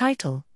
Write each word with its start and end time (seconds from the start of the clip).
Title 0.00 0.46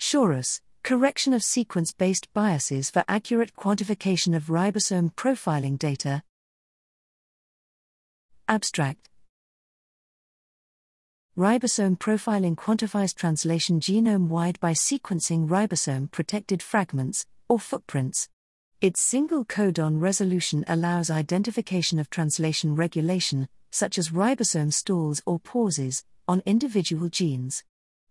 choros 0.00 0.60
Correction 0.82 1.32
of 1.32 1.44
Sequence 1.44 1.92
Based 1.92 2.26
Biases 2.32 2.90
for 2.90 3.04
Accurate 3.06 3.54
Quantification 3.54 4.34
of 4.34 4.46
Ribosome 4.46 5.14
Profiling 5.14 5.78
Data. 5.78 6.24
Abstract 8.48 9.08
Ribosome 11.38 11.96
profiling 11.96 12.56
quantifies 12.56 13.14
translation 13.14 13.78
genome 13.78 14.26
wide 14.26 14.58
by 14.58 14.72
sequencing 14.72 15.48
ribosome 15.48 16.10
protected 16.10 16.60
fragments, 16.60 17.26
or 17.48 17.60
footprints. 17.60 18.28
Its 18.80 19.00
single 19.00 19.44
codon 19.44 20.00
resolution 20.00 20.64
allows 20.66 21.12
identification 21.12 22.00
of 22.00 22.10
translation 22.10 22.74
regulation, 22.74 23.48
such 23.70 23.98
as 23.98 24.10
ribosome 24.10 24.72
stalls 24.72 25.22
or 25.26 25.38
pauses, 25.38 26.04
on 26.30 26.42
individual 26.46 27.08
genes. 27.08 27.64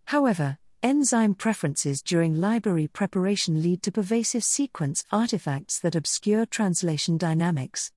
However, 0.05 0.59
Enzyme 0.81 1.33
preferences 1.33 2.01
during 2.01 2.39
library 2.39 2.87
preparation 2.87 3.61
lead 3.61 3.83
to 3.83 3.91
pervasive 3.91 4.45
sequence 4.45 5.03
artifacts 5.11 5.77
that 5.79 5.93
obscure 5.93 6.45
translation 6.45 7.17
dynamics. 7.17 7.91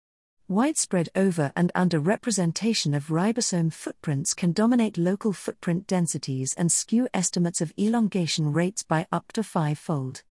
Widespread 0.49 1.09
over 1.15 1.53
and 1.55 1.71
under 1.77 2.01
representation 2.01 2.93
of 2.93 3.07
ribosome 3.07 3.73
footprints 3.73 4.35
can 4.35 4.53
dominate 4.53 4.99
local 4.99 5.33
footprint 5.33 5.87
densities 5.87 6.55
and 6.55 6.73
skew 6.73 7.07
estimates 7.15 7.61
of 7.61 7.73
elongation 7.79 8.53
rates 8.53 8.83
by 8.83 9.07
up 9.13 9.31
to 9.31 9.45
fivefold. 9.45 10.25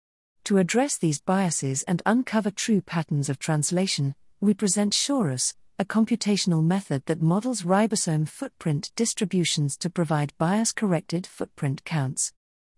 To 0.44 0.58
address 0.58 0.98
these 0.98 1.20
biases 1.20 1.84
and 1.84 2.02
uncover 2.04 2.50
true 2.50 2.80
patterns 2.80 3.28
of 3.28 3.38
translation, 3.38 4.16
we 4.40 4.54
present 4.54 4.92
choros, 4.92 5.54
a 5.80 5.84
computational 5.86 6.62
method 6.62 7.02
that 7.06 7.22
models 7.22 7.62
ribosome 7.62 8.28
footprint 8.28 8.92
distributions 8.96 9.78
to 9.78 9.88
provide 9.88 10.36
bias 10.36 10.72
corrected 10.72 11.26
footprint 11.26 11.82
counts. 11.86 12.34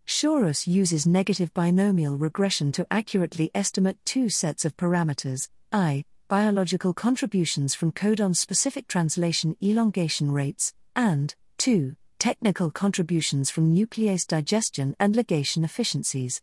choros 0.06 0.68
uses 0.68 1.04
negative 1.04 1.52
binomial 1.52 2.16
regression 2.16 2.70
to 2.70 2.86
accurately 2.92 3.50
estimate 3.56 3.98
two 4.04 4.28
sets 4.28 4.64
of 4.64 4.76
parameters 4.76 5.48
I, 5.72 6.04
biological 6.28 6.94
contributions 6.94 7.74
from 7.74 7.90
codon 7.90 8.36
specific 8.36 8.86
translation 8.86 9.56
elongation 9.60 10.30
rates, 10.30 10.72
and 10.94 11.34
2, 11.58 11.96
technical 12.20 12.70
contributions 12.70 13.50
from 13.50 13.74
nuclease 13.74 14.28
digestion 14.28 14.94
and 15.00 15.12
ligation 15.12 15.64
efficiencies. 15.64 16.40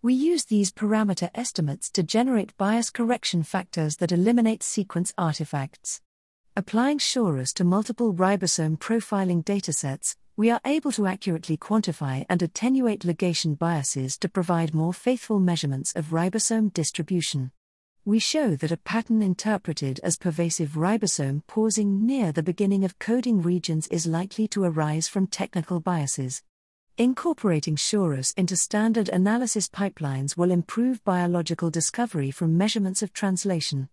We 0.00 0.14
use 0.14 0.44
these 0.44 0.72
parameter 0.72 1.28
estimates 1.34 1.90
to 1.90 2.02
generate 2.02 2.56
bias 2.56 2.88
correction 2.88 3.42
factors 3.42 3.96
that 3.96 4.12
eliminate 4.12 4.62
sequence 4.62 5.12
artifacts. 5.18 6.00
Applying 6.58 6.98
choros 6.98 7.54
to 7.54 7.62
multiple 7.62 8.12
ribosome 8.12 8.80
profiling 8.80 9.44
datasets, 9.44 10.16
we 10.36 10.50
are 10.50 10.60
able 10.64 10.90
to 10.90 11.06
accurately 11.06 11.56
quantify 11.56 12.26
and 12.28 12.42
attenuate 12.42 13.02
ligation 13.02 13.56
biases 13.56 14.18
to 14.18 14.28
provide 14.28 14.74
more 14.74 14.92
faithful 14.92 15.38
measurements 15.38 15.92
of 15.94 16.06
ribosome 16.06 16.72
distribution. 16.72 17.52
We 18.04 18.18
show 18.18 18.56
that 18.56 18.72
a 18.72 18.76
pattern 18.76 19.22
interpreted 19.22 20.00
as 20.02 20.18
pervasive 20.18 20.70
ribosome 20.70 21.46
pausing 21.46 22.04
near 22.04 22.32
the 22.32 22.42
beginning 22.42 22.84
of 22.84 22.98
coding 22.98 23.40
regions 23.40 23.86
is 23.86 24.08
likely 24.08 24.48
to 24.48 24.64
arise 24.64 25.06
from 25.06 25.28
technical 25.28 25.78
biases. 25.78 26.42
Incorporating 26.96 27.76
choros 27.76 28.34
into 28.36 28.56
standard 28.56 29.08
analysis 29.08 29.68
pipelines 29.68 30.36
will 30.36 30.50
improve 30.50 31.04
biological 31.04 31.70
discovery 31.70 32.32
from 32.32 32.58
measurements 32.58 33.00
of 33.00 33.12
translation. 33.12 33.90